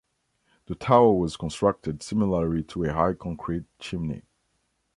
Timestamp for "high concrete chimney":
2.91-4.23